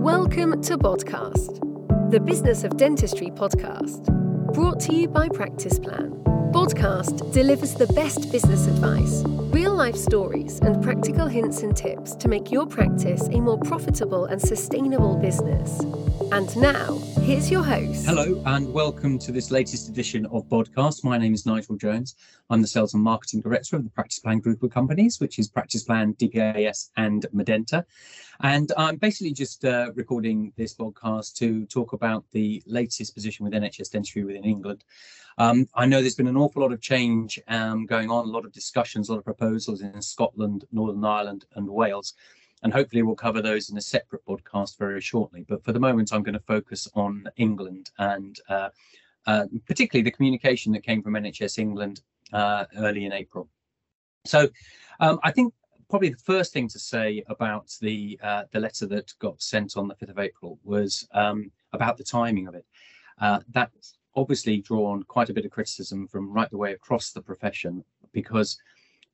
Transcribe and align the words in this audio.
Welcome 0.00 0.62
to 0.62 0.78
Podcast, 0.78 1.60
the 2.10 2.18
Business 2.18 2.64
of 2.64 2.78
Dentistry 2.78 3.26
podcast, 3.26 4.06
brought 4.54 4.80
to 4.80 4.94
you 4.94 5.08
by 5.08 5.28
Practice 5.28 5.78
Plan. 5.78 6.12
Podcast 6.54 7.34
delivers 7.34 7.74
the 7.74 7.86
best 7.88 8.32
business 8.32 8.66
advice, 8.66 9.22
real 9.52 9.74
life 9.74 9.96
stories, 9.96 10.58
and 10.60 10.82
practical 10.82 11.26
hints 11.26 11.62
and 11.62 11.76
tips 11.76 12.14
to 12.14 12.28
make 12.28 12.50
your 12.50 12.66
practice 12.66 13.28
a 13.30 13.40
more 13.40 13.58
profitable 13.58 14.24
and 14.24 14.40
sustainable 14.40 15.16
business. 15.16 15.80
And 16.32 16.56
now, 16.56 16.98
here's 17.22 17.50
your 17.50 17.62
host. 17.62 18.06
Hello, 18.06 18.42
and 18.46 18.72
welcome 18.72 19.18
to 19.18 19.32
this 19.32 19.50
latest 19.50 19.88
edition 19.88 20.26
of 20.26 20.48
Podcast. 20.48 21.04
My 21.04 21.18
name 21.18 21.34
is 21.34 21.44
Nigel 21.44 21.76
Jones. 21.76 22.16
I'm 22.48 22.62
the 22.62 22.68
Sales 22.68 22.94
and 22.94 23.02
Marketing 23.02 23.40
Director 23.40 23.76
of 23.76 23.84
the 23.84 23.90
Practice 23.90 24.18
Plan 24.18 24.38
Group 24.38 24.62
of 24.62 24.70
Companies, 24.70 25.20
which 25.20 25.38
is 25.38 25.48
Practice 25.48 25.82
Plan, 25.82 26.14
DPAS, 26.14 26.90
and 26.96 27.26
Medenta. 27.34 27.84
And 28.40 28.72
I'm 28.76 28.96
basically 28.96 29.32
just 29.32 29.64
uh, 29.64 29.90
recording 29.94 30.52
this 30.56 30.74
podcast 30.74 31.34
to 31.36 31.66
talk 31.66 31.92
about 31.92 32.24
the 32.32 32.62
latest 32.66 33.14
position 33.14 33.44
with 33.44 33.52
NHS 33.52 33.90
dentistry 33.90 34.24
within 34.24 34.44
England. 34.44 34.84
Um, 35.36 35.68
I 35.74 35.86
know 35.86 36.00
there's 36.00 36.14
been 36.14 36.26
an 36.26 36.36
awful 36.36 36.62
lot 36.62 36.72
of 36.72 36.80
change 36.80 37.38
um, 37.48 37.86
going 37.86 38.10
on, 38.10 38.26
a 38.26 38.30
lot 38.30 38.44
of 38.44 38.52
discussions, 38.52 39.08
a 39.08 39.12
lot 39.12 39.18
of 39.18 39.24
proposals 39.24 39.82
in 39.82 40.00
Scotland, 40.02 40.64
Northern 40.72 41.04
Ireland, 41.04 41.44
and 41.54 41.68
Wales. 41.68 42.14
And 42.62 42.72
hopefully, 42.72 43.02
we'll 43.02 43.16
cover 43.16 43.40
those 43.40 43.70
in 43.70 43.78
a 43.78 43.80
separate 43.82 44.24
podcast 44.26 44.78
very 44.78 45.00
shortly. 45.00 45.44
But 45.48 45.64
for 45.64 45.72
the 45.72 45.80
moment, 45.80 46.12
I'm 46.12 46.22
going 46.22 46.34
to 46.34 46.40
focus 46.40 46.88
on 46.94 47.24
England 47.36 47.90
and 47.98 48.38
uh, 48.48 48.68
uh, 49.26 49.46
particularly 49.66 50.02
the 50.02 50.10
communication 50.10 50.72
that 50.72 50.82
came 50.82 51.02
from 51.02 51.14
NHS 51.14 51.58
England 51.58 52.02
uh, 52.32 52.64
early 52.76 53.04
in 53.04 53.12
April. 53.12 53.48
So 54.24 54.48
um, 55.00 55.18
I 55.22 55.30
think 55.30 55.54
probably 55.88 56.10
the 56.10 56.16
first 56.18 56.52
thing 56.52 56.68
to 56.68 56.78
say 56.78 57.22
about 57.28 57.74
the 57.80 58.18
uh, 58.22 58.44
the 58.52 58.60
letter 58.60 58.86
that 58.86 59.12
got 59.18 59.42
sent 59.42 59.76
on 59.76 59.88
the 59.88 59.94
5th 59.94 60.10
of 60.10 60.18
April 60.18 60.58
was 60.62 61.06
um, 61.12 61.50
about 61.72 61.96
the 61.96 62.04
timing 62.04 62.46
of 62.46 62.54
it. 62.54 62.64
Uh, 63.20 63.40
that 63.52 63.70
obviously 64.16 64.58
drawn 64.58 65.02
quite 65.04 65.28
a 65.28 65.32
bit 65.32 65.44
of 65.44 65.50
criticism 65.50 66.06
from 66.06 66.32
right 66.32 66.50
the 66.50 66.56
way 66.56 66.72
across 66.72 67.10
the 67.10 67.20
profession 67.20 67.84
because 68.12 68.58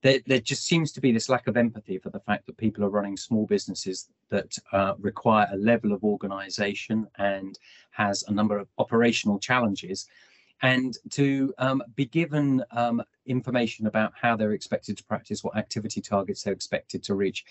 there, 0.03 0.21
there 0.27 0.41
just 0.41 0.65
seems 0.65 0.93
to 0.93 1.01
be 1.01 1.13
this 1.13 1.29
lack 1.29 1.47
of 1.47 1.57
empathy 1.57 1.99
for 1.99 2.11
the 2.11 2.21
fact 2.21 2.47
that 2.47 2.57
people 2.57 2.85
are 2.85 2.91
running 2.91 3.17
small 3.17 3.47
businesses 3.47 4.09
that 4.31 4.57
uh, 4.73 4.95
require 4.99 5.49
a 5.53 5.57
level 5.57 5.93
of 5.93 6.05
organization 6.05 7.07
and 7.19 7.59
has 7.91 8.25
a 8.29 8.33
number 8.33 8.59
of 8.59 8.69
operational 8.79 9.39
challenges. 9.39 10.07
And 10.63 10.97
to 11.11 11.53
um, 11.59 11.83
be 11.95 12.07
given 12.07 12.65
um, 12.71 13.03
information 13.27 13.87
about 13.87 14.13
how 14.21 14.37
they're 14.37 14.53
expected 14.53 14.97
to 14.99 15.05
practice, 15.05 15.45
what 15.45 15.57
activity 15.57 16.01
targets 16.01 16.43
they're 16.43 16.55
expected 16.55 17.03
to 17.05 17.15
reach 17.15 17.45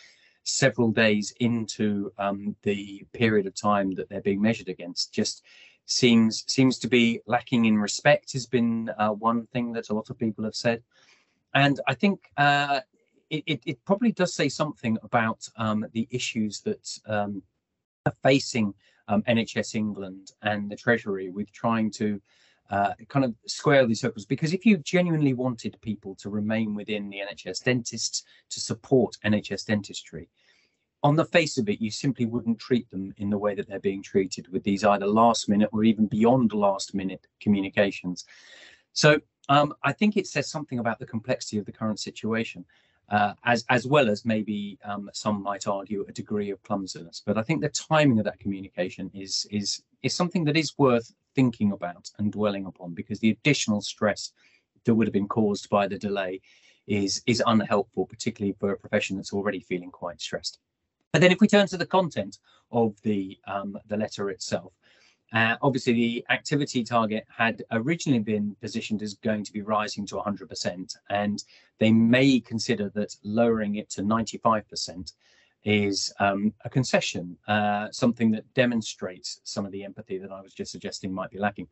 several 0.44 0.92
days 0.92 1.34
into 1.40 2.12
um, 2.20 2.56
the 2.64 3.06
period 3.14 3.48
of 3.48 3.56
time 3.56 3.94
that 3.96 4.10
they're 4.10 4.22
being 4.22 4.42
measured 4.42 4.70
against 4.70 5.14
just 5.14 5.44
seems 5.88 6.44
seems 6.48 6.80
to 6.80 6.88
be 6.88 7.20
lacking 7.28 7.66
in 7.66 7.78
respect 7.78 8.34
has 8.34 8.46
been 8.48 8.90
uh, 8.98 9.10
one 9.10 9.46
thing 9.48 9.72
that 9.72 9.90
a 9.90 9.94
lot 9.94 10.10
of 10.10 10.18
people 10.18 10.44
have 10.44 10.56
said 10.56 10.82
and 11.56 11.80
i 11.88 11.94
think 11.94 12.32
uh, 12.38 12.80
it, 13.32 13.60
it, 13.66 13.84
probably 13.86 14.12
does 14.12 14.36
say 14.36 14.48
something 14.48 14.98
about 15.02 15.50
um, 15.58 15.84
the 15.94 16.08
issues 16.12 16.62
that 16.62 16.88
um, 17.08 17.42
are 18.06 18.14
facing 18.22 18.74
um, 19.08 19.24
nhs 19.24 19.74
england 19.74 20.32
and 20.44 20.70
the 20.70 20.76
treasury 20.76 21.30
with 21.30 21.52
trying 21.52 21.90
to 21.90 22.22
uh, 22.70 22.94
kind 23.10 23.26
of 23.26 23.34
square 23.48 23.86
these 23.86 24.02
circles 24.02 24.26
because 24.26 24.54
if 24.54 24.66
you 24.66 24.78
genuinely 24.78 25.34
wanted 25.34 25.78
people 25.82 26.16
to 26.16 26.30
remain 26.30 26.76
within 26.76 27.10
the 27.10 27.22
nhs 27.32 27.64
dentists 27.64 28.24
to 28.50 28.60
support 28.60 29.18
nhs 29.26 29.66
dentistry 29.66 30.30
on 31.06 31.16
the 31.16 31.26
face 31.26 31.60
of 31.60 31.70
it, 31.70 31.80
you 31.80 31.92
simply 31.92 32.26
wouldn't 32.26 32.58
treat 32.58 32.90
them 32.90 33.14
in 33.18 33.30
the 33.30 33.38
way 33.38 33.54
that 33.54 33.68
they're 33.68 33.80
being 33.80 34.02
treated 34.02 34.48
with 34.52 34.64
these 34.64 34.84
either 34.84 35.06
last 35.06 35.48
minute 35.48 35.70
or 35.72 35.84
even 35.84 36.08
beyond 36.08 36.52
last 36.52 36.96
minute 36.96 37.28
communications. 37.40 38.26
So 38.94 39.22
um, 39.50 39.74
I 39.84 39.92
think 39.92 40.18
it 40.18 40.28
says 40.28 40.50
something 40.50 40.80
about 40.80 41.00
the 41.00 41.06
complexity 41.06 41.58
of 41.58 41.66
the 41.66 41.72
current 41.72 42.00
situation, 42.00 42.66
uh, 43.10 43.34
as 43.44 43.66
as 43.70 43.86
well 43.86 44.10
as 44.10 44.26
maybe 44.26 44.80
um, 44.84 45.10
some 45.14 45.42
might 45.42 45.68
argue 45.68 46.06
a 46.08 46.12
degree 46.12 46.50
of 46.50 46.62
clumsiness. 46.64 47.22
But 47.26 47.38
I 47.38 47.44
think 47.44 47.62
the 47.62 47.70
timing 47.70 48.20
of 48.20 48.26
that 48.26 48.40
communication 48.40 49.12
is 49.14 49.46
is 49.52 49.84
is 50.02 50.14
something 50.14 50.44
that 50.46 50.58
is 50.58 50.78
worth 50.78 51.14
thinking 51.36 51.72
about 51.72 52.10
and 52.18 52.32
dwelling 52.32 52.66
upon 52.66 52.94
because 52.94 53.20
the 53.20 53.32
additional 53.32 53.82
stress 53.82 54.32
that 54.86 54.96
would 54.96 55.08
have 55.08 55.14
been 55.14 55.28
caused 55.28 55.70
by 55.70 55.88
the 55.88 55.98
delay 55.98 56.42
is 56.88 57.22
is 57.26 57.44
unhelpful, 57.46 58.06
particularly 58.06 58.56
for 58.60 58.72
a 58.72 58.78
profession 58.78 59.18
that's 59.18 59.34
already 59.34 59.60
feeling 59.60 59.92
quite 59.92 60.22
stressed. 60.22 60.60
But 61.12 61.22
then 61.22 61.32
if 61.32 61.40
we 61.40 61.48
turn 61.48 61.68
to 61.68 61.78
the 61.78 61.86
content 61.86 62.40
of 62.72 63.02
the 63.04 63.38
um, 63.48 63.78
the 63.88 63.98
letter 63.98 64.30
itself, 64.30 64.74
uh, 65.36 65.58
obviously 65.62 65.94
the 65.94 66.26
activity 66.30 66.82
target 66.82 67.26
had 67.28 67.62
originally 67.72 68.20
been 68.20 68.56
positioned 68.62 69.02
as 69.02 69.16
going 69.16 69.44
to 69.44 69.52
be 69.52 69.62
rising 69.62 70.06
to 70.08 70.16
100%, 70.16 70.96
and 71.10 71.44
they 71.78 71.92
may 71.92 72.40
consider 72.40 72.90
that 72.96 73.14
lowering 73.24 73.76
it 73.76 73.90
to 73.90 74.02
95% 74.02 75.12
is 75.66 76.14
um, 76.20 76.54
a 76.64 76.70
concession, 76.70 77.36
uh, 77.50 77.90
something 77.92 78.32
that 78.32 78.52
demonstrates 78.54 79.42
some 79.44 79.66
of 79.66 79.74
the 79.74 79.84
empathy 79.84 80.18
that 80.18 80.32
I 80.32 80.40
was 80.40 80.54
just 80.54 80.72
suggesting 80.72 81.14
might 81.14 81.32
be 81.32 81.40
lacking. 81.40 81.68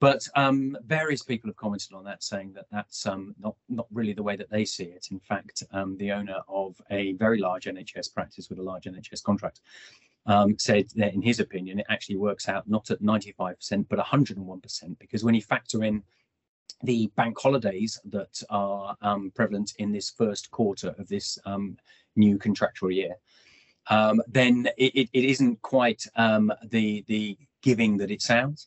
But 0.00 0.26
um, 0.34 0.76
various 0.86 1.22
people 1.22 1.48
have 1.50 1.56
commented 1.56 1.92
on 1.92 2.04
that, 2.04 2.24
saying 2.24 2.52
that 2.54 2.66
that's 2.72 3.06
um, 3.06 3.34
not 3.38 3.54
not 3.68 3.86
really 3.92 4.12
the 4.12 4.22
way 4.22 4.36
that 4.36 4.50
they 4.50 4.64
see 4.64 4.84
it. 4.84 5.08
In 5.10 5.18
fact, 5.20 5.62
um, 5.72 5.96
the 5.98 6.12
owner 6.12 6.40
of 6.48 6.80
a 6.90 7.12
very 7.14 7.38
large 7.38 7.64
NHS 7.66 8.12
practice 8.14 8.48
with 8.48 8.58
a 8.58 8.62
large 8.62 8.84
NHS 8.84 9.22
contract 9.22 9.60
um, 10.28 10.56
said 10.58 10.86
that, 10.94 11.14
in 11.14 11.22
his 11.22 11.40
opinion, 11.40 11.80
it 11.80 11.86
actually 11.88 12.16
works 12.16 12.48
out 12.48 12.68
not 12.68 12.90
at 12.90 13.02
95% 13.02 13.86
but 13.88 13.98
101% 13.98 14.98
because 15.00 15.24
when 15.24 15.34
you 15.34 15.42
factor 15.42 15.82
in 15.82 16.02
the 16.84 17.08
bank 17.16 17.36
holidays 17.40 17.98
that 18.04 18.40
are 18.50 18.96
um, 19.02 19.32
prevalent 19.34 19.72
in 19.78 19.90
this 19.90 20.10
first 20.10 20.50
quarter 20.50 20.94
of 20.98 21.08
this 21.08 21.38
um, 21.44 21.76
new 22.14 22.38
contractual 22.38 22.90
year, 22.90 23.16
um, 23.90 24.22
then 24.28 24.68
it, 24.76 24.94
it, 24.94 25.08
it 25.12 25.24
isn't 25.24 25.60
quite 25.62 26.04
um, 26.16 26.52
the 26.70 27.04
the 27.08 27.36
giving 27.62 27.96
that 27.96 28.10
it 28.10 28.22
sounds. 28.22 28.66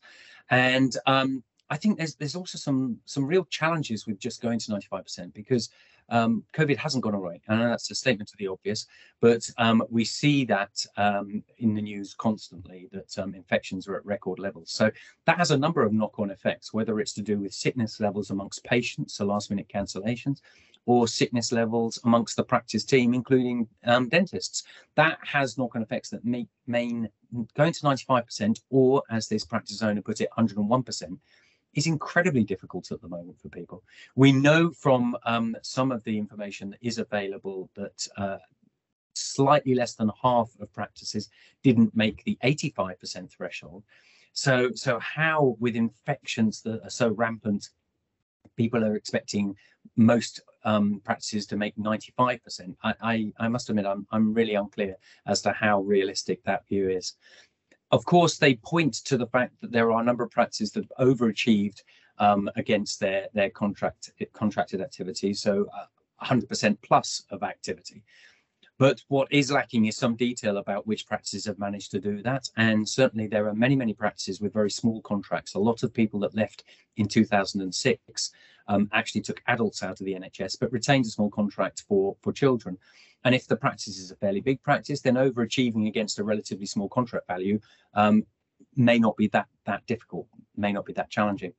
And 0.50 0.94
um, 1.06 1.44
I 1.72 1.78
think 1.78 1.98
there's 1.98 2.16
there's 2.16 2.36
also 2.36 2.58
some 2.58 3.00
some 3.06 3.26
real 3.26 3.46
challenges 3.46 4.06
with 4.06 4.20
just 4.20 4.42
going 4.42 4.60
to 4.60 4.72
95% 4.72 5.34
because 5.34 5.70
um, 6.10 6.44
COVID 6.54 6.76
hasn't 6.76 7.04
gone 7.04 7.14
away. 7.14 7.42
I 7.48 7.56
know 7.56 7.70
that's 7.70 7.90
a 7.90 7.96
statement 7.96 8.30
to 8.30 8.36
the 8.38 8.48
obvious, 8.48 8.86
but 9.22 9.50
um, 9.58 9.82
we 9.90 10.04
see 10.04 10.44
that 10.46 10.86
um, 10.98 11.42
in 11.60 11.74
the 11.74 11.82
news 11.82 12.14
constantly 12.14 12.90
that 12.92 13.18
um, 13.18 13.34
infections 13.34 13.88
are 13.88 13.96
at 13.96 14.06
record 14.06 14.38
levels. 14.38 14.72
So 14.72 14.92
that 15.26 15.38
has 15.38 15.52
a 15.52 15.58
number 15.58 15.84
of 15.84 15.94
knock-on 15.94 16.30
effects, 16.30 16.74
whether 16.74 17.00
it's 17.00 17.14
to 17.14 17.22
do 17.22 17.40
with 17.40 17.54
sickness 17.54 18.02
levels 18.02 18.30
amongst 18.30 18.66
patients, 18.66 19.14
so 19.14 19.26
last-minute 19.26 19.72
cancellations, 19.74 20.42
or 20.86 21.08
sickness 21.08 21.54
levels 21.54 21.98
amongst 22.04 22.36
the 22.36 22.44
practice 22.44 22.84
team, 22.84 23.14
including 23.14 23.68
um, 23.86 24.10
dentists. 24.10 24.64
That 24.96 25.18
has 25.24 25.58
knock-on 25.58 25.82
effects 25.82 26.10
that 26.10 26.26
make 26.26 26.48
main 26.68 27.08
going 27.56 27.72
to 27.72 27.82
95%, 27.82 28.60
or 28.70 29.04
as 29.10 29.30
this 29.30 29.46
practice 29.46 29.82
owner 29.82 30.02
put 30.02 30.20
it, 30.20 30.30
101%, 30.38 31.18
is 31.74 31.88
incredibly 31.88 32.44
difficult 32.44 32.92
at 32.92 33.02
the 33.02 33.08
moment 33.08 33.40
for 33.40 33.50
people. 33.50 33.84
We 34.16 34.32
know 34.32 34.72
from 34.72 35.16
um, 35.26 35.56
some 35.62 35.92
of 35.92 36.04
the 36.04 36.18
information 36.18 36.72
that 36.72 36.80
is 36.82 36.98
available 36.98 37.70
that 37.76 38.08
uh, 38.18 38.38
slightly 39.14 39.76
less 39.76 39.96
than 39.96 40.12
half 40.22 40.52
of 40.60 40.74
practices 40.74 41.30
didn't 41.64 41.96
make 41.96 42.24
the 42.24 42.38
85% 42.44 43.30
threshold. 43.30 43.84
So, 44.34 44.72
so 44.74 45.00
how 45.00 45.58
with 45.60 45.76
infections 45.76 46.62
that 46.62 46.84
are 46.84 46.90
so 46.90 47.10
rampant, 47.10 47.70
people 48.56 48.84
are 48.84 48.96
expecting 48.96 49.56
most 49.96 50.42
um, 50.64 51.02
practices 51.04 51.46
to 51.48 51.58
make 51.58 51.76
95%. 51.76 52.76
I, 52.84 52.94
I, 53.02 53.32
I 53.40 53.48
must 53.48 53.70
admit, 53.70 53.86
I'm, 53.86 54.06
I'm 54.12 54.34
really 54.34 54.56
unclear 54.56 54.96
as 55.26 55.42
to 55.42 55.52
how 55.52 55.82
realistic 55.82 56.44
that 56.44 56.68
view 56.68 56.90
is. 56.90 57.16
Of 57.92 58.06
course, 58.06 58.38
they 58.38 58.56
point 58.56 58.94
to 59.06 59.18
the 59.18 59.28
fact 59.28 59.60
that 59.62 59.72
there 59.72 59.92
are 59.92 60.02
a 60.02 60.06
number 60.06 60.24
of 60.24 60.32
practices 60.32 60.72
that 60.72 60.88
have 60.98 61.08
overachieved 61.08 61.82
um, 62.20 62.50
against 62.56 63.00
their, 63.00 63.28
their 63.34 63.50
contract 63.50 64.12
contracted 64.34 64.82
activity. 64.82 65.34
so 65.34 65.68
uh, 65.78 65.86
100% 66.26 66.78
plus 66.84 67.24
of 67.32 67.44
activity. 67.44 68.04
But 68.82 69.04
what 69.10 69.32
is 69.32 69.52
lacking 69.52 69.86
is 69.86 69.96
some 69.96 70.16
detail 70.16 70.58
about 70.58 70.88
which 70.88 71.06
practices 71.06 71.46
have 71.46 71.60
managed 71.60 71.92
to 71.92 72.00
do 72.00 72.24
that. 72.24 72.50
And 72.58 72.90
certainly 72.90 73.28
there 73.28 73.48
are 73.48 73.54
many, 73.54 73.76
many 73.76 73.94
practices 73.94 74.42
with 74.42 74.54
very 74.54 74.72
small 74.72 75.02
contracts. 75.04 75.54
A 75.54 75.60
lot 75.60 75.84
of 75.84 75.94
people 75.94 76.20
that 76.22 76.34
left 76.34 76.64
in 76.98 77.08
2006 77.08 78.32
um, 78.68 78.90
actually 78.92 79.22
took 79.22 79.44
adults 79.46 79.84
out 79.84 80.00
of 80.00 80.06
the 80.08 80.16
NHS, 80.16 80.58
but 80.60 80.72
retained 80.72 81.06
a 81.06 81.10
small 81.10 81.30
contract 81.30 81.84
for, 81.88 82.16
for 82.24 82.34
children. 82.34 82.76
And 83.24 83.36
if 83.36 83.46
the 83.46 83.56
practice 83.56 84.00
is 84.00 84.10
a 84.10 84.16
fairly 84.16 84.42
big 84.42 84.64
practice, 84.64 85.00
then 85.02 85.14
overachieving 85.14 85.88
against 85.88 86.18
a 86.18 86.24
relatively 86.24 86.66
small 86.66 86.90
contract 86.90 87.28
value 87.28 87.60
um, 87.94 88.26
may 88.76 88.98
not 88.98 89.16
be 89.16 89.28
that 89.28 89.46
that 89.68 89.86
difficult, 89.86 90.26
may 90.58 90.74
not 90.74 90.88
be 90.88 90.94
that 90.94 91.12
challenging. 91.12 91.54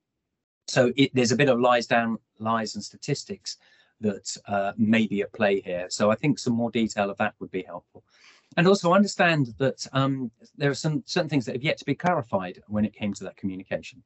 So 0.67 0.93
it, 0.97 1.15
there's 1.15 1.31
a 1.31 1.37
bit 1.37 1.49
of 1.49 1.61
lies 1.61 1.87
down, 1.87 2.19
lies 2.41 2.75
and 2.75 2.83
statistics 2.83 3.59
that 4.03 4.37
uh, 4.47 4.73
may 4.77 5.07
be 5.07 5.23
at 5.23 5.33
play 5.33 5.61
here. 5.61 5.87
So 5.89 6.11
I 6.11 6.15
think 6.15 6.39
some 6.39 6.55
more 6.55 6.71
detail 6.71 7.11
of 7.11 7.19
that 7.19 7.35
would 7.41 7.51
be 7.51 7.63
helpful. 7.63 8.05
and 8.57 8.67
also 8.67 8.93
understand 8.93 9.55
that 9.59 9.87
um, 9.93 10.31
there 10.57 10.71
are 10.71 10.75
some 10.75 11.03
certain 11.07 11.29
things 11.29 11.47
that 11.47 11.55
have 11.55 11.63
yet 11.63 11.79
to 11.79 11.85
be 11.85 11.95
clarified 11.95 12.61
when 12.69 12.85
it 12.85 12.95
came 12.95 13.15
to 13.15 13.25
that 13.25 13.37
communication, 13.37 14.03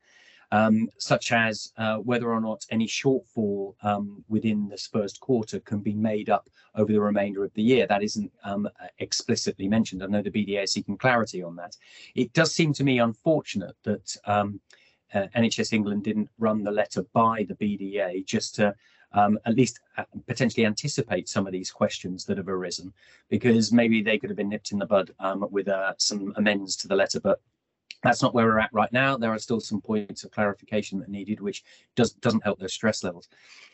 um, 0.52 0.88
such 0.98 1.32
as 1.32 1.72
uh, 1.78 1.96
whether 1.96 2.30
or 2.30 2.40
not 2.40 2.64
any 2.70 2.86
shortfall 2.86 3.74
um, 3.82 4.24
within 4.28 4.68
this 4.68 4.86
first 4.86 5.18
quarter 5.20 5.58
can 5.60 5.80
be 5.80 5.94
made 5.94 6.30
up 6.30 6.48
over 6.76 6.92
the 6.92 7.00
remainder 7.00 7.42
of 7.44 7.52
the 7.54 7.62
year. 7.62 7.86
That 7.86 8.04
isn't 8.04 8.30
um, 8.44 8.68
explicitly 8.98 9.68
mentioned. 9.68 10.02
I 10.02 10.06
know 10.06 10.22
the 10.22 10.30
BDA 10.30 10.64
is 10.64 10.72
seeking 10.72 10.96
clarity 10.96 11.42
on 11.42 11.56
that. 11.56 11.76
It 12.14 12.32
does 12.32 12.54
seem 12.54 12.72
to 12.74 12.84
me 12.84 13.00
unfortunate 13.00 13.76
that 13.82 14.16
um, 14.26 14.60
uh, 15.14 15.26
NHS 15.36 15.72
England 15.72 16.04
didn't 16.04 16.30
run 16.38 16.62
the 16.62 16.70
letter 16.70 17.04
by 17.12 17.46
the 17.48 17.54
BDA 17.54 18.24
just 18.24 18.54
to 18.56 18.74
um, 19.16 19.38
at 19.46 19.56
least 19.56 19.80
uh, 19.96 20.04
potentially 20.26 20.64
anticipate 20.64 21.28
some 21.28 21.46
of 21.46 21.52
these 21.52 21.70
questions 21.70 22.24
that 22.26 22.36
have 22.36 22.48
arisen, 22.48 22.92
because 23.28 23.72
maybe 23.72 24.02
they 24.02 24.18
could 24.18 24.30
have 24.30 24.36
been 24.36 24.48
nipped 24.48 24.70
in 24.72 24.78
the 24.78 24.86
bud 24.86 25.10
um, 25.18 25.46
with 25.50 25.68
uh, 25.68 25.94
some 25.98 26.32
amends 26.36 26.76
to 26.76 26.88
the 26.88 26.94
letter. 26.94 27.18
But 27.18 27.40
that's 28.02 28.22
not 28.22 28.34
where 28.34 28.46
we're 28.46 28.60
at 28.60 28.72
right 28.72 28.92
now. 28.92 29.16
There 29.16 29.32
are 29.32 29.38
still 29.38 29.60
some 29.60 29.80
points 29.80 30.22
of 30.22 30.30
clarification 30.30 31.00
that 31.00 31.08
needed, 31.08 31.40
which 31.40 31.64
does 31.96 32.12
doesn't 32.12 32.44
help 32.44 32.60
those 32.60 32.74
stress 32.74 33.02
levels. 33.02 33.28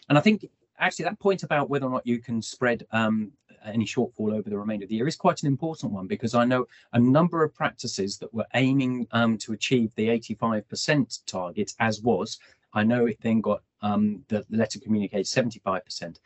And 0.09 0.17
I 0.17 0.21
think 0.21 0.47
actually 0.79 1.05
that 1.05 1.19
point 1.19 1.43
about 1.43 1.69
whether 1.69 1.87
or 1.87 1.91
not 1.91 2.07
you 2.07 2.19
can 2.19 2.41
spread 2.41 2.87
um, 2.93 3.33
any 3.65 3.85
shortfall 3.85 4.33
over 4.33 4.49
the 4.49 4.59
remainder 4.59 4.85
of 4.85 4.89
the 4.89 4.97
year 4.97 5.07
is 5.07 5.17
quite 5.17 5.43
an 5.43 5.49
important 5.49 5.93
one 5.93 6.07
because 6.07 6.35
I 6.35 6.45
know 6.45 6.67
a 6.93 6.99
number 6.99 7.43
of 7.43 7.55
practices 7.55 8.19
that 8.19 8.33
were 8.35 8.47
aiming 8.55 9.07
um, 9.13 9.39
to 9.39 9.53
achieve 9.53 9.95
the 9.95 10.09
85% 10.09 11.21
target 11.27 11.73
as 11.79 12.03
was. 12.03 12.39
I 12.73 12.85
know 12.85 13.07
it 13.07 13.19
then 13.21 13.41
got 13.41 13.63
um, 13.83 14.25
the, 14.29 14.45
letter 14.51 14.79
communicates 14.81 15.35
75%. 15.35 16.19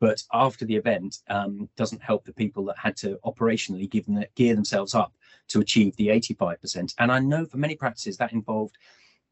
But 0.00 0.22
after 0.32 0.64
the 0.64 0.76
event, 0.76 1.18
um, 1.28 1.68
doesn't 1.76 2.02
help 2.02 2.24
the 2.24 2.32
people 2.32 2.64
that 2.66 2.78
had 2.78 2.96
to 2.98 3.18
operationally 3.24 3.90
give 3.90 4.06
them, 4.06 4.22
gear 4.36 4.54
themselves 4.54 4.94
up 4.94 5.12
to 5.48 5.60
achieve 5.60 5.96
the 5.96 6.08
85%. 6.08 6.94
And 6.98 7.10
I 7.10 7.18
know 7.18 7.44
for 7.46 7.56
many 7.56 7.74
practices 7.74 8.16
that 8.18 8.32
involved 8.32 8.76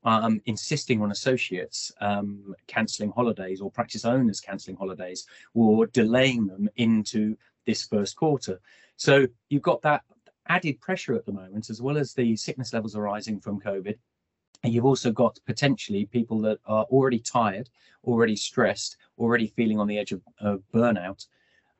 um, 0.04 0.40
insisting 0.46 1.02
on 1.02 1.10
associates 1.10 1.92
um, 2.00 2.54
cancelling 2.66 3.10
holidays 3.10 3.60
or 3.60 3.70
practice 3.70 4.04
owners 4.04 4.40
cancelling 4.40 4.76
holidays 4.76 5.26
or 5.54 5.86
delaying 5.86 6.46
them 6.46 6.68
into 6.76 7.36
this 7.66 7.84
first 7.84 8.16
quarter. 8.16 8.60
So 8.96 9.26
you've 9.48 9.62
got 9.62 9.82
that 9.82 10.02
added 10.48 10.80
pressure 10.80 11.14
at 11.14 11.26
the 11.26 11.32
moment, 11.32 11.70
as 11.70 11.82
well 11.82 11.98
as 11.98 12.14
the 12.14 12.36
sickness 12.36 12.72
levels 12.72 12.96
arising 12.96 13.40
from 13.40 13.60
COVID. 13.60 13.98
You've 14.66 14.84
also 14.84 15.10
got 15.10 15.38
potentially 15.46 16.06
people 16.06 16.40
that 16.42 16.58
are 16.66 16.84
already 16.84 17.18
tired, 17.18 17.68
already 18.04 18.36
stressed, 18.36 18.96
already 19.18 19.48
feeling 19.48 19.78
on 19.78 19.86
the 19.86 19.98
edge 19.98 20.12
of, 20.12 20.22
of 20.40 20.62
burnout, 20.72 21.26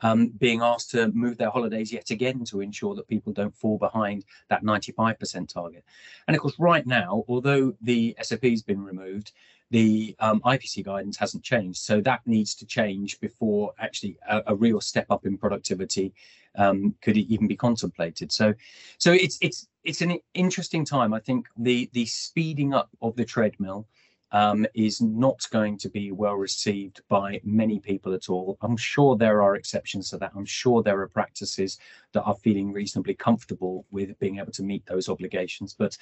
um, 0.02 0.28
being 0.28 0.60
asked 0.62 0.90
to 0.90 1.08
move 1.12 1.38
their 1.38 1.50
holidays 1.50 1.92
yet 1.92 2.10
again 2.10 2.44
to 2.44 2.60
ensure 2.60 2.94
that 2.94 3.08
people 3.08 3.32
don't 3.32 3.56
fall 3.56 3.78
behind 3.78 4.24
that 4.48 4.62
95% 4.62 5.48
target. 5.48 5.84
And 6.26 6.36
of 6.36 6.42
course, 6.42 6.58
right 6.58 6.86
now, 6.86 7.24
although 7.28 7.74
the 7.80 8.16
SOP 8.22 8.44
has 8.44 8.62
been 8.62 8.82
removed, 8.82 9.32
the 9.70 10.14
um, 10.20 10.40
IPC 10.40 10.84
guidance 10.84 11.16
hasn't 11.16 11.42
changed. 11.42 11.78
So 11.78 12.00
that 12.02 12.20
needs 12.26 12.54
to 12.56 12.66
change 12.66 13.18
before 13.20 13.72
actually 13.78 14.18
a, 14.28 14.42
a 14.48 14.54
real 14.54 14.80
step 14.80 15.06
up 15.10 15.26
in 15.26 15.36
productivity 15.36 16.14
um, 16.56 16.94
could 17.02 17.16
even 17.16 17.46
be 17.46 17.56
contemplated. 17.56 18.32
So, 18.32 18.54
so 18.98 19.12
it's 19.12 19.38
it's 19.40 19.68
it's 19.84 20.00
an 20.00 20.18
interesting 20.34 20.84
time. 20.84 21.12
I 21.12 21.20
think 21.20 21.46
the 21.56 21.90
the 21.92 22.06
speeding 22.06 22.74
up 22.74 22.90
of 23.02 23.16
the 23.16 23.24
treadmill 23.24 23.86
um, 24.32 24.66
is 24.74 25.00
not 25.00 25.46
going 25.50 25.78
to 25.78 25.88
be 25.88 26.12
well 26.12 26.34
received 26.34 27.00
by 27.08 27.40
many 27.44 27.78
people 27.78 28.12
at 28.12 28.28
all. 28.28 28.58
I'm 28.60 28.76
sure 28.76 29.16
there 29.16 29.42
are 29.42 29.56
exceptions 29.56 30.10
to 30.10 30.18
that. 30.18 30.32
I'm 30.34 30.46
sure 30.46 30.82
there 30.82 31.00
are 31.00 31.08
practices 31.08 31.78
that 32.12 32.22
are 32.22 32.34
feeling 32.34 32.72
reasonably 32.72 33.14
comfortable 33.14 33.84
with 33.90 34.18
being 34.18 34.38
able 34.38 34.52
to 34.52 34.62
meet 34.62 34.84
those 34.86 35.08
obligations, 35.08 35.74
but 35.78 35.96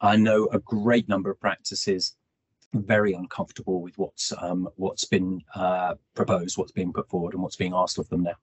I 0.00 0.16
know 0.16 0.48
a 0.52 0.60
great 0.60 1.08
number 1.08 1.30
of 1.30 1.40
practices 1.40 2.16
very 2.72 3.12
uncomfortable 3.12 3.82
with 3.82 3.96
what's 3.98 4.32
um, 4.40 4.68
what's 4.76 5.04
been 5.04 5.42
uh, 5.54 5.94
proposed, 6.14 6.58
what's 6.58 6.72
being 6.72 6.92
put 6.92 7.08
forward, 7.08 7.34
and 7.34 7.42
what's 7.42 7.56
being 7.56 7.74
asked 7.74 7.98
of 7.98 8.08
them 8.08 8.22
now. 8.22 8.36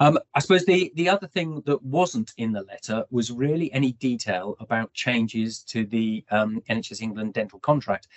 Um, 0.00 0.18
I 0.34 0.40
suppose 0.40 0.64
the 0.64 0.92
the 0.94 1.08
other 1.08 1.26
thing 1.26 1.62
that 1.66 1.82
wasn't 1.82 2.32
in 2.36 2.52
the 2.52 2.62
letter 2.62 3.04
was 3.10 3.30
really 3.30 3.72
any 3.72 3.92
detail 3.92 4.56
about 4.60 4.92
changes 4.92 5.62
to 5.64 5.84
the 5.84 6.24
um, 6.30 6.62
NHS 6.70 7.02
England 7.02 7.34
dental 7.34 7.58
contract. 7.58 8.08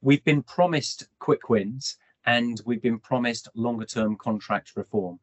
We've 0.00 0.24
been 0.24 0.42
promised 0.42 1.08
quick 1.18 1.48
wins, 1.48 1.96
and 2.26 2.60
we've 2.66 2.82
been 2.82 2.98
promised 2.98 3.48
longer 3.54 3.86
term 3.86 4.16
contract 4.16 4.72
reform. 4.76 5.18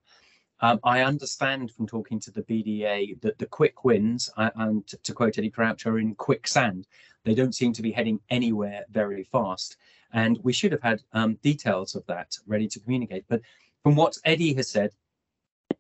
Um, 0.63 0.79
I 0.83 1.01
understand 1.01 1.71
from 1.71 1.87
talking 1.87 2.19
to 2.19 2.31
the 2.31 2.43
BDA 2.43 3.19
that 3.21 3.39
the 3.39 3.47
quick 3.47 3.83
wins, 3.83 4.29
and 4.37 4.87
to 4.87 5.13
quote 5.13 5.37
Eddie 5.37 5.49
Crouch, 5.49 5.85
are 5.85 5.97
in 5.97 6.13
quicksand. 6.15 6.87
They 7.23 7.35
don't 7.35 7.55
seem 7.55 7.73
to 7.73 7.81
be 7.81 7.91
heading 7.91 8.19
anywhere 8.29 8.85
very 8.91 9.23
fast. 9.23 9.77
And 10.13 10.39
we 10.43 10.53
should 10.53 10.71
have 10.71 10.81
had 10.81 11.01
um, 11.13 11.35
details 11.35 11.95
of 11.95 12.05
that 12.07 12.37
ready 12.47 12.67
to 12.67 12.79
communicate. 12.79 13.25
But 13.29 13.41
from 13.83 13.95
what 13.95 14.17
Eddie 14.25 14.53
has 14.55 14.69
said, 14.69 14.91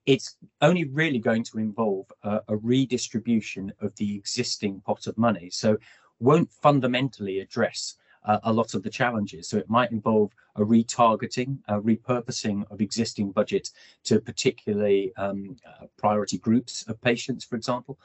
it's 0.05 0.37
only 0.61 0.85
really 0.85 1.19
going 1.19 1.43
to 1.43 1.59
involve 1.59 2.11
a, 2.23 2.55
redistribution 2.55 3.71
of 3.81 3.95
the 3.97 4.15
existing 4.15 4.81
pot 4.81 5.05
of 5.07 5.17
money. 5.17 5.49
So 5.49 5.77
won't 6.19 6.51
fundamentally 6.51 7.39
address 7.39 7.95
uh, 8.25 8.39
a 8.43 8.53
lot 8.53 8.73
of 8.73 8.83
the 8.83 8.89
challenges. 8.89 9.49
So 9.49 9.57
it 9.57 9.69
might 9.69 9.91
involve 9.91 10.31
a 10.55 10.61
retargeting, 10.61 11.57
a 11.67 11.79
repurposing 11.79 12.63
of 12.71 12.81
existing 12.81 13.31
budget 13.31 13.69
to 14.05 14.19
particularly 14.19 15.11
um, 15.17 15.55
uh, 15.65 15.85
priority 15.97 16.37
groups 16.37 16.83
of 16.87 17.01
patients, 17.01 17.43
for 17.43 17.55
example. 17.55 17.97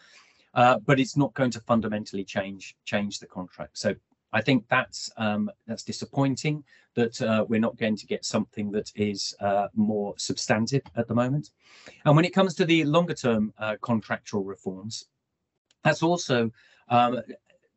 Uh, 0.56 0.79
but 0.87 0.99
it's 0.99 1.19
not 1.19 1.35
going 1.35 1.50
to 1.50 1.61
fundamentally 1.61 2.25
change 2.25 2.75
change 2.87 3.20
the 3.20 3.26
contract. 3.26 3.76
So 3.79 3.94
I 4.32 4.41
think 4.41 4.64
that's 4.69 5.11
um, 5.19 5.50
that's 5.67 5.82
disappointing 5.82 6.64
that 6.94 7.20
uh, 7.20 7.44
we're 7.47 7.61
not 7.61 7.76
going 7.76 7.97
to 7.97 8.06
get 8.06 8.25
something 8.25 8.70
that 8.73 8.91
is 8.97 9.35
uh, 9.41 9.69
more 9.75 10.14
substantive 10.17 10.82
at 10.97 11.08
the 11.08 11.14
moment. 11.14 11.50
And 12.06 12.17
when 12.17 12.25
it 12.25 12.35
comes 12.35 12.55
to 12.55 12.64
the 12.64 12.85
longer 12.85 13.14
term 13.14 13.53
uh, 13.58 13.76
contractual 13.82 14.44
reforms, 14.44 15.05
that's 15.85 16.03
also 16.03 16.50
um, 16.88 17.20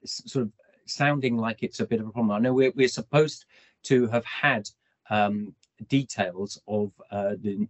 sort 0.05 0.43
of 0.43 0.51
sounding 0.85 1.37
like 1.37 1.63
it's 1.63 1.81
a 1.81 1.85
bit 1.85 1.99
of 1.99 2.07
a 2.07 2.11
problem. 2.11 2.31
I 2.31 2.39
know 2.39 2.53
we're, 2.53 2.71
we're 2.75 2.87
supposed 2.87 3.45
to 3.83 4.07
have 4.07 4.25
had 4.25 4.69
um, 5.09 5.53
details 5.89 6.61
of 6.67 6.91
uh, 7.11 7.35
the, 7.41 7.67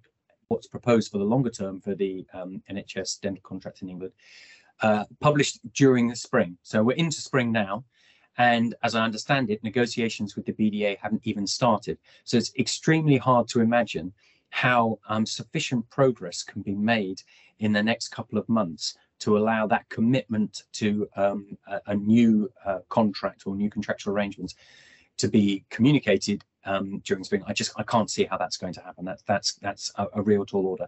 what's 0.49 0.67
proposed 0.67 1.11
for 1.11 1.17
the 1.17 1.23
longer 1.23 1.49
term 1.49 1.81
for 1.81 1.95
the 1.95 2.25
um, 2.33 2.61
NHS 2.71 3.21
dental 3.21 3.41
contract 3.43 3.81
in 3.81 3.89
England 3.89 4.13
uh, 4.81 5.05
published 5.19 5.59
during 5.73 6.07
the 6.07 6.15
spring. 6.15 6.57
So 6.63 6.83
we're 6.83 6.97
into 6.97 7.21
spring 7.21 7.51
now. 7.51 7.83
And 8.37 8.73
as 8.83 8.95
I 8.95 9.03
understand 9.03 9.49
it, 9.49 9.63
negotiations 9.63 10.35
with 10.35 10.45
the 10.45 10.53
BDA 10.53 10.97
haven't 10.99 11.21
even 11.25 11.45
started. 11.45 11.97
So 12.23 12.37
it's 12.37 12.53
extremely 12.57 13.17
hard 13.17 13.47
to 13.49 13.59
imagine 13.59 14.13
how 14.49 14.99
um, 15.09 15.25
sufficient 15.25 15.89
progress 15.89 16.43
can 16.43 16.61
be 16.61 16.73
made 16.73 17.21
in 17.59 17.73
the 17.73 17.83
next 17.83 18.09
couple 18.09 18.39
of 18.39 18.47
months 18.47 18.97
to 19.19 19.37
allow 19.37 19.67
that 19.67 19.87
commitment 19.89 20.63
to 20.71 21.07
um, 21.17 21.57
a, 21.67 21.81
a, 21.87 21.95
new 21.95 22.49
uh, 22.65 22.79
contract 22.87 23.43
or 23.45 23.55
new 23.55 23.69
contractual 23.69 24.13
arrangements 24.13 24.55
to 25.17 25.27
be 25.27 25.65
communicated 25.69 26.43
um, 26.65 27.01
during 27.05 27.23
spring. 27.23 27.43
I 27.45 27.53
just 27.53 27.73
I 27.77 27.83
can't 27.83 28.09
see 28.09 28.23
how 28.23 28.37
that's 28.37 28.57
going 28.57 28.73
to 28.73 28.81
happen. 28.81 29.05
That's 29.05 29.23
that's 29.23 29.53
that's 29.55 29.91
a, 29.95 30.07
a 30.13 30.21
real 30.21 30.45
tall 30.45 30.65
order. 30.65 30.87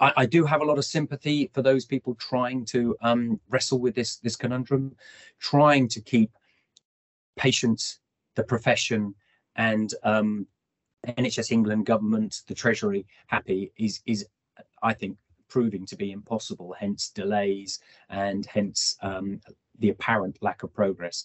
I, 0.00 0.12
I, 0.18 0.26
do 0.26 0.44
have 0.44 0.60
a 0.60 0.64
lot 0.64 0.78
of 0.78 0.84
sympathy 0.84 1.50
for 1.52 1.62
those 1.62 1.84
people 1.84 2.14
trying 2.14 2.64
to 2.66 2.96
um, 3.02 3.40
wrestle 3.48 3.78
with 3.78 3.94
this 3.94 4.16
this 4.16 4.36
conundrum, 4.36 4.96
trying 5.38 5.88
to 5.88 6.00
keep 6.00 6.30
patients, 7.36 8.00
the 8.34 8.44
profession, 8.44 9.14
and 9.56 9.92
um, 10.02 10.46
NHS 11.06 11.52
England 11.52 11.86
government, 11.86 12.42
the 12.46 12.54
Treasury 12.54 13.06
happy 13.26 13.72
is 13.76 14.00
is 14.06 14.26
I 14.82 14.94
think 14.94 15.16
proving 15.48 15.86
to 15.86 15.96
be 15.96 16.12
impossible, 16.12 16.74
hence 16.78 17.10
delays 17.10 17.80
and 18.10 18.46
hence 18.46 18.96
um, 19.02 19.40
the 19.78 19.90
apparent 19.90 20.38
lack 20.42 20.62
of 20.62 20.72
progress. 20.74 21.24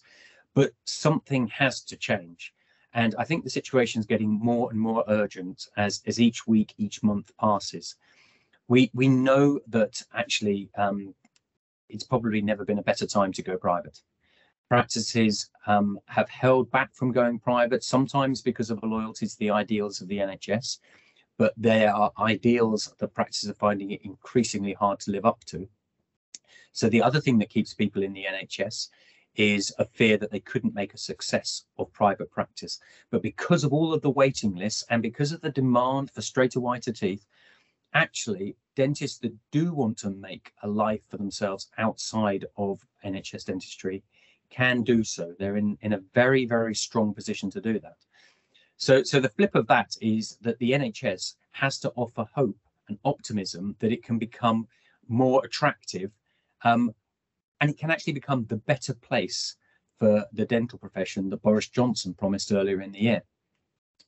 But 0.54 0.72
something 0.86 1.48
has 1.48 1.82
to 1.82 1.98
change. 1.98 2.54
And 2.94 3.16
I 3.18 3.24
think 3.24 3.44
the 3.44 3.50
situation 3.50 4.00
is 4.00 4.06
getting 4.06 4.30
more 4.30 4.70
and 4.70 4.80
more 4.80 5.04
urgent 5.08 5.68
as, 5.78 6.02
as 6.06 6.22
each 6.22 6.48
week, 6.48 6.74
each 6.78 7.02
month 7.02 7.32
passes. 7.40 7.96
We, 8.68 8.90
we 8.94 9.08
know 9.08 9.60
that 9.68 10.02
actually 10.14 10.70
um, 10.78 11.14
it's 11.90 12.04
probably 12.04 12.42
never 12.42 12.66
been 12.66 12.80
a 12.80 12.84
better 12.84 13.06
time 13.06 13.32
to 13.34 13.42
go 13.42 13.58
private. 13.58 14.00
Practices 14.70 15.50
um, 15.68 16.00
have 16.06 16.30
held 16.30 16.72
back 16.72 16.94
from 16.94 17.12
going 17.12 17.40
private, 17.40 17.84
sometimes 17.84 18.42
because 18.42 18.72
of 18.72 18.82
a 18.82 18.86
loyalty 18.86 19.28
to 19.28 19.38
the 19.38 19.52
ideals 19.52 20.02
of 20.02 20.08
the 20.08 20.18
NHS, 20.18 20.80
but 21.38 21.54
there 21.58 21.94
are 21.94 22.12
ideals 22.20 22.94
that 23.00 23.14
practices 23.14 23.50
are 23.50 23.56
finding 23.56 23.92
it 23.92 24.02
increasingly 24.04 24.74
hard 24.74 25.00
to 25.02 25.12
live 25.12 25.26
up 25.26 25.44
to. 25.46 25.68
So 26.72 26.90
the 26.90 27.04
other 27.04 27.22
thing 27.22 27.38
that 27.40 27.50
keeps 27.50 27.74
people 27.74 28.02
in 28.02 28.14
the 28.14 28.26
NHS 28.26 28.90
is 29.36 29.74
a 29.80 29.86
fear 29.86 30.18
that 30.18 30.32
they 30.32 30.40
couldn't 30.40 30.76
make 30.76 30.94
a 30.94 30.98
success 30.98 31.66
of 31.78 31.92
private 31.92 32.32
practice. 32.32 32.80
But 33.12 33.22
because 33.22 33.64
of 33.64 33.74
all 33.74 33.94
of 33.94 34.02
the 34.02 34.10
waiting 34.10 34.56
lists 34.56 34.84
and 34.90 35.02
because 35.02 35.32
of 35.32 35.42
the 35.42 35.50
demand 35.50 36.12
for 36.12 36.22
straighter, 36.22 36.60
whiter 36.60 36.92
teeth, 36.92 37.26
actually 37.94 38.56
dentists 38.76 39.20
that 39.20 39.34
do 39.52 39.74
want 39.74 39.98
to 40.00 40.10
make 40.10 40.52
a 40.64 40.68
life 40.68 41.04
for 41.10 41.18
themselves 41.18 41.70
outside 41.78 42.46
of 42.58 42.82
NHS 43.06 43.46
dentistry 43.46 44.04
can 44.50 44.84
do 44.84 45.04
so. 45.04 45.34
They're 45.38 45.58
in, 45.58 45.78
in 45.82 45.94
a 45.94 46.02
very, 46.14 46.46
very 46.46 46.76
strong 46.76 47.14
position 47.14 47.50
to 47.52 47.62
do 47.62 47.80
that. 47.80 47.98
So, 48.78 49.04
so 49.04 49.20
the 49.20 49.30
flip 49.30 49.56
of 49.56 49.68
that 49.68 49.96
is 50.02 50.38
that 50.42 50.58
the 50.60 50.72
NHS 50.72 51.36
has 51.52 51.80
to 51.80 51.92
offer 51.96 52.26
hope 52.34 52.58
and 52.90 52.98
optimism 53.06 53.76
that 53.80 53.92
it 53.92 54.04
can 54.04 54.18
become 54.18 54.68
more 55.08 55.44
attractive 55.46 56.12
um, 56.64 56.94
and 57.62 57.70
it 57.70 57.78
can 57.78 57.92
actually 57.92 58.14
become 58.14 58.46
the 58.46 58.58
better 58.58 58.94
place 58.94 59.56
for 60.00 60.26
the 60.34 60.46
dental 60.46 60.80
profession 60.80 61.30
that 61.30 61.42
Boris 61.42 61.68
Johnson 61.70 62.14
promised 62.14 62.52
earlier 62.52 62.82
in 62.82 62.92
the 62.92 63.00
year. 63.00 63.22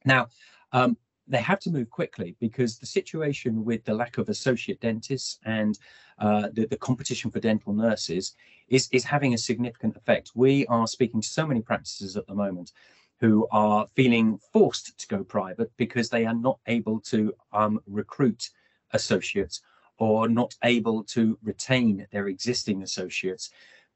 Now, 0.04 0.28
um, 0.72 0.98
they 1.28 1.42
have 1.42 1.60
to 1.60 1.72
move 1.72 1.90
quickly 1.90 2.36
because 2.40 2.78
the 2.78 2.86
situation 2.86 3.66
with 3.66 3.84
the 3.84 3.94
lack 3.94 4.18
of 4.18 4.30
associate 4.30 4.80
dentists 4.80 5.40
and 5.46 5.80
uh, 6.20 6.50
the, 6.54 6.66
the, 6.68 6.78
competition 6.78 7.32
for 7.32 7.40
dental 7.40 7.74
nurses 7.74 8.36
is, 8.70 8.88
is 8.92 9.04
having 9.04 9.34
a 9.34 9.38
significant 9.38 9.96
effect. 9.98 10.32
We 10.36 10.66
are 10.68 10.88
speaking 10.88 11.22
to 11.22 11.28
so 11.28 11.46
many 11.46 11.62
practices 11.62 12.16
at 12.16 12.28
the 12.28 12.36
moment 12.36 12.72
who 13.20 13.48
are 13.52 13.88
feeling 13.96 14.40
forced 14.54 14.98
to 14.98 15.08
go 15.08 15.24
private 15.24 15.72
because 15.78 16.10
they 16.10 16.26
are 16.26 16.34
not 16.34 16.60
able 16.68 17.00
to 17.02 17.34
um, 17.54 17.80
recruit 17.88 18.50
associates 18.92 19.62
or 19.98 20.28
not 20.28 20.56
able 20.64 21.04
to 21.04 21.38
retain 21.44 22.06
their 22.12 22.28
existing 22.28 22.84
associates 22.84 23.50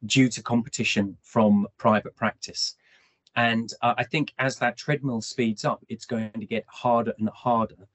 due 0.06 0.30
to 0.30 0.42
competition 0.42 1.18
from 1.22 1.68
private 1.78 2.16
practice. 2.16 2.76
And 3.36 3.72
uh, 3.82 3.96
I 3.98 4.04
think 4.04 4.34
as 4.40 4.58
that 4.58 4.78
treadmill 4.78 5.22
speeds 5.22 5.66
up, 5.66 5.84
it's 5.88 6.06
going 6.06 6.32
to 6.32 6.46
get 6.46 6.66
harder 6.68 7.14
and 7.20 7.30
harder 7.30 7.88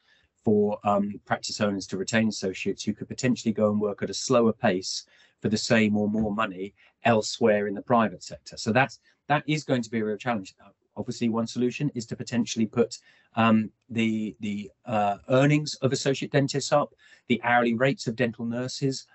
for 0.45 0.79
um, 0.85 1.21
practice 1.25 1.61
owners 1.61 1.87
to 1.89 1.97
retain 1.97 2.29
associates 2.29 2.85
who 2.85 2.93
could 2.93 3.09
potentially 3.09 3.53
go 3.53 3.71
and 3.71 3.81
work 3.81 4.03
at 4.03 4.11
a 4.11 4.15
slower 4.15 4.53
pace 4.53 5.07
for 5.41 5.49
the 5.49 5.57
same 5.57 5.97
or 5.97 6.09
more 6.09 6.35
money 6.35 6.75
elsewhere 7.05 7.67
in 7.67 7.75
the 7.75 7.83
private 7.83 8.23
sector. 8.23 8.57
So 8.57 8.73
that's 8.73 9.01
that 9.29 9.43
is 9.47 9.65
going 9.65 9.83
to 9.83 9.91
be 9.91 10.01
a 10.01 10.05
real 10.05 10.17
challenge. 10.17 10.55
Obviously, 10.97 11.29
one 11.29 11.47
solution 11.47 11.91
is 11.95 12.07
to 12.07 12.17
potentially 12.17 12.67
put 12.67 12.99
um, 13.37 13.71
the 13.89 14.37
the 14.41 14.71
uh, 14.87 15.17
earnings 15.29 15.75
of 15.77 15.93
associate 15.93 16.31
dentists 16.31 16.73
up, 16.73 16.95
the 17.29 17.41
hourly 17.43 17.75
rates 17.75 18.07
of 18.07 18.17
dental 18.17 18.45
nurses 18.45 19.07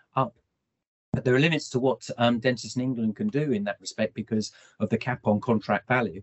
there 1.23 1.35
are 1.35 1.39
limits 1.39 1.69
to 1.69 1.79
what 1.79 2.07
um, 2.17 2.39
dentists 2.39 2.75
in 2.75 2.81
England 2.81 3.15
can 3.15 3.27
do 3.27 3.51
in 3.51 3.63
that 3.65 3.79
respect 3.79 4.13
because 4.13 4.51
of 4.79 4.89
the 4.89 4.97
cap 4.97 5.21
on 5.25 5.39
contract 5.39 5.87
value. 5.87 6.21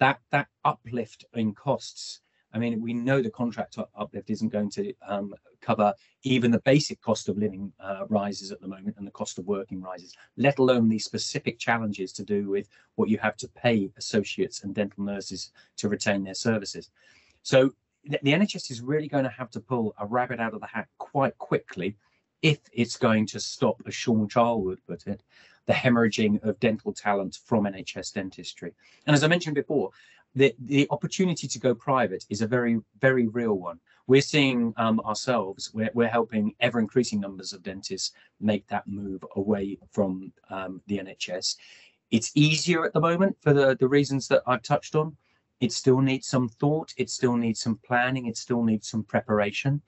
That 0.00 0.20
that 0.30 0.48
uplift 0.64 1.24
in 1.34 1.54
costs. 1.54 2.20
I 2.52 2.58
mean, 2.58 2.80
we 2.80 2.94
know 2.94 3.20
the 3.20 3.30
contract 3.30 3.76
uplift 3.96 4.30
isn't 4.30 4.52
going 4.52 4.70
to 4.70 4.94
um, 5.06 5.34
cover 5.60 5.92
even 6.22 6.52
the 6.52 6.60
basic 6.60 7.00
cost 7.00 7.28
of 7.28 7.36
living 7.36 7.72
uh, 7.80 8.04
rises 8.08 8.52
at 8.52 8.60
the 8.60 8.68
moment 8.68 8.94
and 8.96 9.04
the 9.04 9.10
cost 9.10 9.40
of 9.40 9.46
working 9.46 9.82
rises, 9.82 10.14
let 10.36 10.60
alone 10.60 10.88
the 10.88 11.00
specific 11.00 11.58
challenges 11.58 12.12
to 12.12 12.22
do 12.22 12.48
with 12.48 12.68
what 12.94 13.08
you 13.08 13.18
have 13.18 13.36
to 13.38 13.48
pay 13.48 13.90
associates 13.96 14.62
and 14.62 14.72
dental 14.72 15.02
nurses 15.02 15.50
to 15.78 15.88
retain 15.88 16.22
their 16.22 16.34
services. 16.34 16.90
So 17.42 17.72
the 18.04 18.18
NHS 18.18 18.70
is 18.70 18.82
really 18.82 19.08
going 19.08 19.24
to 19.24 19.30
have 19.30 19.50
to 19.50 19.60
pull 19.60 19.94
a 19.98 20.06
rabbit 20.06 20.38
out 20.38 20.54
of 20.54 20.60
the 20.60 20.66
hat 20.66 20.86
quite 20.98 21.36
quickly 21.38 21.96
if 22.44 22.58
it's 22.74 22.98
going 22.98 23.26
to 23.26 23.40
stop, 23.40 23.80
as 23.86 23.94
Shawn 23.94 24.28
Charlwood 24.28 24.76
put 24.86 25.06
it, 25.06 25.22
the 25.64 25.72
hemorrhaging 25.72 26.44
of 26.44 26.60
dental 26.60 26.92
talent 26.92 27.38
from 27.46 27.64
NHS 27.64 28.12
dentistry. 28.12 28.74
And 29.06 29.16
as 29.16 29.24
I 29.24 29.28
mentioned 29.28 29.54
before, 29.54 29.90
the, 30.34 30.54
the 30.58 30.86
opportunity 30.90 31.48
to 31.48 31.58
go 31.58 31.74
private 31.74 32.26
is 32.28 32.42
a 32.42 32.46
very, 32.46 32.80
very 33.00 33.28
real 33.28 33.54
one. 33.54 33.80
We're 34.06 34.20
seeing 34.20 34.74
um, 34.76 35.00
ourselves, 35.00 35.70
we're, 35.72 35.88
we're 35.94 36.08
helping 36.08 36.54
ever 36.60 36.78
increasing 36.78 37.18
numbers 37.18 37.54
of 37.54 37.62
dentists 37.62 38.12
make 38.40 38.66
that 38.66 38.86
move 38.86 39.24
away 39.36 39.78
from 39.90 40.30
um, 40.50 40.82
the 40.86 40.98
NHS. 40.98 41.56
It's 42.10 42.30
easier 42.34 42.84
at 42.84 42.92
the 42.92 43.00
moment 43.00 43.38
for 43.40 43.54
the, 43.54 43.74
the 43.80 43.88
reasons 43.88 44.28
that 44.28 44.42
I've 44.46 44.62
touched 44.62 44.94
on. 44.94 45.16
It 45.60 45.72
still 45.72 46.02
needs 46.02 46.26
some 46.26 46.50
thought, 46.50 46.92
it 46.98 47.08
still 47.08 47.38
needs 47.38 47.60
some 47.60 47.80
planning, 47.86 48.26
it 48.26 48.36
still 48.36 48.62
needs 48.62 48.90
some 48.90 49.02
preparation 49.02 49.80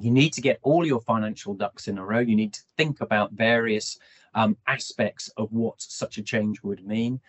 you 0.00 0.10
need 0.10 0.32
to 0.32 0.40
get 0.40 0.58
all 0.62 0.86
your 0.86 1.00
financial 1.00 1.54
ducks 1.54 1.88
in 1.88 1.98
a 1.98 2.04
row. 2.04 2.18
You 2.18 2.36
need 2.36 2.52
to 2.54 2.62
think 2.76 3.00
about 3.00 3.32
various 3.32 3.98
um, 4.34 4.56
aspects 4.66 5.28
of 5.36 5.52
what 5.52 5.80
such 5.80 6.18
a 6.18 6.22
change 6.22 6.62
would 6.62 6.84
mean. 6.84 7.20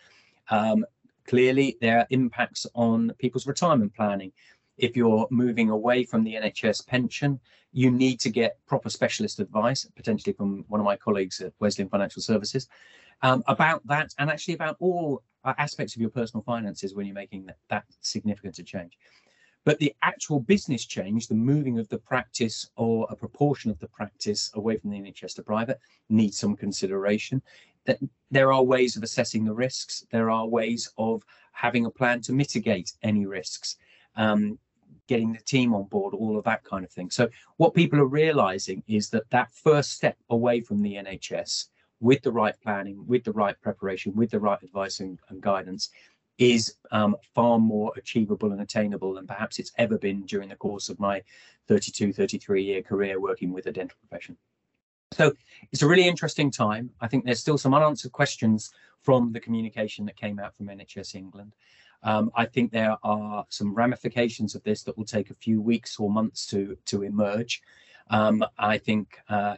Um, 0.50 0.86
clearly, 1.28 1.78
there 1.82 2.00
are 2.00 2.08
impacts 2.10 2.66
on 2.74 3.12
people's 3.20 3.48
retirement 3.48 3.94
planning. 3.94 4.32
If 4.78 4.98
you're 4.98 5.28
moving 5.30 5.70
away 5.70 6.04
from 6.04 6.24
the 6.24 6.34
NHS 6.34 6.86
pension, 6.88 7.40
you 7.72 7.92
need 7.92 8.20
to 8.22 8.30
get 8.30 8.58
proper 8.66 8.90
specialist 8.90 9.40
advice, 9.40 9.88
potentially 9.96 10.34
from 10.34 10.66
one 10.68 10.80
of 10.80 10.86
my 10.86 10.96
colleagues 10.96 11.42
at 11.42 11.54
Wesleyan 11.60 11.90
Financial 11.90 12.22
Services, 12.22 12.68
um, 13.22 13.44
about 13.48 13.86
that 13.88 14.14
and 14.18 14.30
actually 14.30 14.56
about 14.56 14.76
all 14.80 15.24
aspects 15.46 15.96
of 15.96 16.02
your 16.02 16.10
personal 16.10 16.44
finances 16.44 16.96
when 16.96 17.06
you're 17.06 17.14
making 17.14 17.46
that, 17.46 17.58
that 17.70 17.86
significant 18.02 18.58
a 18.60 18.64
change. 18.64 18.98
But 19.66 19.80
the 19.80 19.94
actual 20.04 20.40
business 20.40 20.86
change, 20.86 21.28
the 21.28 21.36
moving 21.36 21.80
of 21.80 21.90
the 21.90 21.98
practice 21.98 22.70
or 22.78 23.08
a 23.10 23.16
proportion 23.16 23.72
of 23.72 23.80
the 23.80 23.88
practice 23.88 24.52
away 24.54 24.78
from 24.78 24.92
the 24.92 25.00
NHS 25.00 25.36
to 25.36 25.44
private, 25.44 25.80
needs 26.08 26.38
some 26.38 26.56
consideration. 26.56 27.42
That 27.86 28.00
there 28.32 28.54
are 28.54 28.64
ways 28.64 28.96
of 28.96 29.04
assessing 29.04 29.44
the 29.44 29.54
risks. 29.54 30.06
There 30.12 30.30
are 30.30 30.48
ways 30.48 30.92
of 30.98 31.24
having 31.52 31.86
a 31.86 31.92
plan 31.92 32.22
to 32.22 32.34
mitigate 32.34 32.94
any 33.02 33.26
risks. 33.26 33.78
Um, 34.16 34.60
getting 35.08 35.34
the 35.34 35.40
team 35.40 35.74
on 35.74 35.84
board, 35.84 36.14
all 36.14 36.38
of 36.38 36.46
that 36.46 36.64
kind 36.64 36.84
of 36.84 36.92
thing. 36.92 37.10
So 37.10 37.30
what 37.58 37.76
people 37.76 38.00
are 38.00 38.08
realizing 38.08 38.84
is 38.88 39.10
that 39.12 39.30
that 39.30 39.52
first 39.52 39.92
step 39.92 40.18
away 40.30 40.62
from 40.62 40.82
the 40.82 40.96
NHS 40.96 41.66
with 42.00 42.22
the 42.24 42.32
right 42.32 42.56
planning, 42.62 43.06
with 43.08 43.24
the 43.24 43.32
right 43.32 43.60
preparation, 43.62 44.16
with 44.16 44.32
the 44.32 44.40
right 44.40 44.62
advice 44.64 45.00
and, 45.00 45.20
and 45.30 45.42
guidance 45.42 45.90
is 46.38 46.76
um, 46.92 47.16
far 47.34 47.60
more 47.60 47.94
achievable 47.96 48.52
and 48.52 48.62
attainable 48.62 49.14
than 49.14 49.28
perhaps 49.28 49.60
it's 49.60 49.72
ever 49.78 49.98
been 49.98 50.24
during 50.24 50.50
the 50.50 50.56
course 50.56 50.90
of 50.90 51.00
my 51.00 51.22
32, 51.68 52.14
33 52.14 52.64
year 52.64 52.82
career 52.82 53.20
working 53.20 53.54
with 53.54 53.64
the 53.66 53.72
dental 53.72 53.98
profession. 54.08 54.38
So 55.12 55.34
it's 55.72 55.82
a 55.82 55.88
really 55.88 56.08
interesting 56.08 56.52
time. 56.52 56.90
I 57.00 57.08
think 57.08 57.26
there's 57.26 57.40
still 57.40 57.58
some 57.58 57.74
unanswered 57.74 58.12
questions 58.12 58.72
from 59.02 59.32
the 59.32 59.40
communication 59.40 60.06
that 60.06 60.18
came 60.18 60.40
out 60.40 60.56
from 60.58 60.68
NHS 60.68 61.16
England. 61.16 61.54
Um, 62.04 62.32
I 62.36 62.46
think 62.46 62.72
there 62.72 62.98
are 63.04 63.46
some 63.50 63.74
ramifications 63.74 64.56
of 64.56 64.64
this 64.64 64.84
that 64.84 64.98
will 64.98 65.06
take 65.06 65.30
a 65.30 65.36
few 65.36 65.62
weeks 65.62 66.00
or 66.00 66.10
months 66.10 66.46
to 66.48 66.78
to 66.86 67.04
emerge. 67.04 67.62
Um, 68.10 68.44
I 68.60 68.78
think 68.78 69.18
uh, 69.30 69.56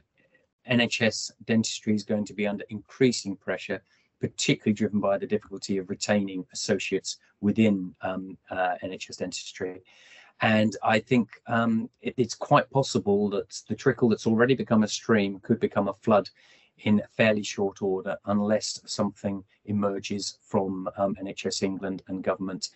NHS 0.70 1.32
dentistry 1.46 1.96
is 1.96 2.04
going 2.04 2.26
to 2.26 2.34
be 2.34 2.48
under 2.48 2.64
increasing 2.70 3.36
pressure 3.36 3.82
particularly 4.20 4.74
driven 4.74 5.00
by 5.00 5.18
the 5.18 5.28
difficulty 5.28 5.78
of 5.78 5.90
retaining 5.90 6.46
associates 6.54 7.18
within 7.42 7.94
um, 8.02 8.38
uh, 8.50 8.76
NHS 8.84 9.18
dentistry. 9.18 9.82
And 10.42 10.76
I 10.84 11.00
think 11.00 11.30
um, 11.48 11.90
it, 12.02 12.14
it's 12.18 12.36
quite 12.36 12.70
possible 12.70 13.30
that 13.30 13.62
the 13.68 13.76
trickle 13.76 14.10
that's 14.10 14.28
already 14.28 14.56
become 14.56 14.84
a 14.84 14.88
stream 14.88 15.40
could 15.40 15.60
become 15.60 15.88
a 15.88 15.94
flood 15.94 16.30
in 16.80 17.02
fairly 17.16 17.44
short 17.44 17.82
order 17.82 18.18
unless 18.26 18.82
something 18.86 19.44
emerges 19.66 20.38
from 20.42 20.88
um, 20.98 21.16
NHS 21.16 21.64
England 21.64 22.04
and 22.08 22.24
government 22.24 22.70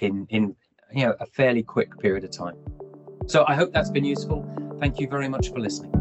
in, 0.00 0.26
in 0.30 0.56
you 0.92 1.06
know, 1.06 1.14
a 1.20 1.26
fairly 1.26 1.62
quick 1.62 1.98
period 1.98 2.24
of 2.24 2.30
time. 2.30 2.56
So 3.26 3.44
I 3.46 3.54
hope 3.54 3.72
that's 3.72 3.90
been 3.90 4.04
useful. 4.04 4.44
Thank 4.80 5.00
you 5.00 5.08
very 5.08 5.28
much 5.28 5.50
for 5.50 5.60
listening. 5.60 5.95